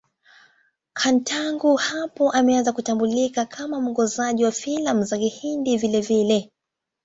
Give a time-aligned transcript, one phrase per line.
[0.93, 6.51] Khan tangu hapo ameanza kutambulika kama mwongozaji wa filamu za Kihindi vilevile.